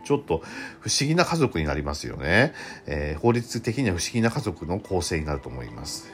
[0.04, 0.42] ちょっと
[0.80, 2.54] 不思議な家族になりますよね。
[2.86, 6.12] えー、法律的には不思議な家族の構成になると思います。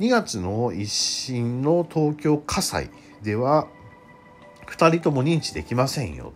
[0.00, 2.90] 2月の一審の東京火災
[3.22, 3.66] では、
[4.66, 6.32] 2人とも認知できませんよ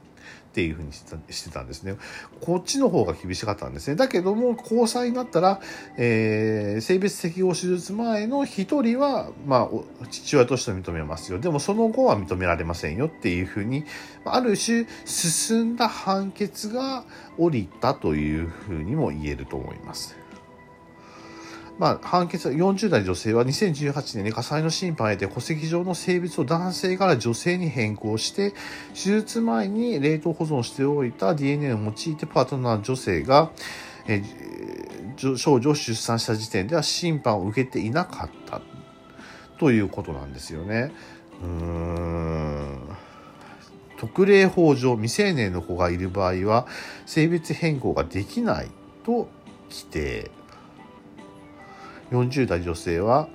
[0.52, 1.96] っていうふうにしてたんですね。
[2.42, 3.96] こっちの方が厳しかったんですね。
[3.96, 5.60] だけども、交際になったら、
[5.96, 11.38] えー、性別適合手術前の1人は、まあ、父親として認めますよ。
[11.38, 13.84] でもその後は認められませんよっていうふうに、
[14.26, 17.04] ある種進んだ判決が
[17.38, 20.21] 降りたというふうにも言えると思います。
[21.78, 28.52] まあ、判決40代女性は2018年に火災の審判を得て戸籍上の性別を男性から女性に変更して
[28.94, 33.50] 手術前に冷凍保存しておいた DNA を用いてパートナー女性が、
[34.06, 34.22] え、
[35.36, 38.60] 少女を出産した時点では審判を受けていなかった
[39.58, 40.92] ということなんですよね。
[41.42, 42.96] うーん
[44.02, 46.66] 特例法上未成年の子がいる場合は
[47.06, 48.68] 性別変更ができない
[49.04, 49.28] と
[49.70, 50.30] 規定
[52.12, 53.28] 40代女性は、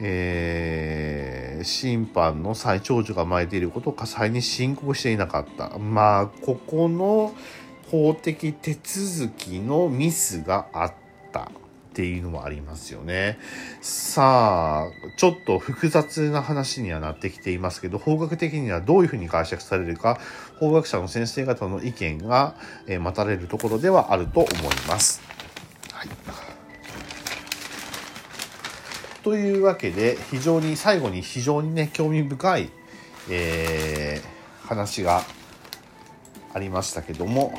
[0.00, 5.78] えー、審判の再長女が巻いていることを火災に申告していなかった。
[5.78, 7.34] まあ、ここの
[7.90, 10.92] 法的手続きのミスがあっ
[11.32, 11.50] た
[11.94, 13.38] っていうのもありますよね。
[13.80, 20.18] さあ、ちょっと複雑な話にはなってきていますけど、法学的にはどういうふうに解釈されるか、
[20.58, 22.56] 法学者の先生方の意見が、
[22.88, 25.33] 待たれるところではあると思います。
[29.24, 32.68] というわけで、非常に、最後に非常にね、興味深い、
[33.30, 35.22] えー、話が
[36.52, 37.54] ありましたけども、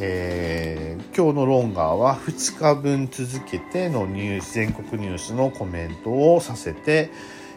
[0.00, 7.10] えー、今日のロンガーは2日分続けてのニュース、全国ニュースのコメントをさせて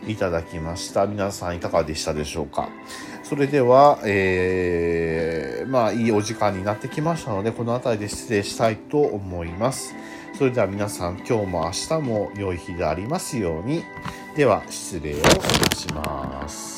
[0.05, 1.07] いただきました。
[1.07, 2.67] 皆さんいかがでしたでしょうか？
[3.23, 9.95] それでは、えー、まあいいお時間になってきましたので、この辺りで失礼したいと思います。
[10.37, 13.83] それでは皆さん今日も明日も良い日でありますように。
[14.35, 16.76] では失礼をいたします。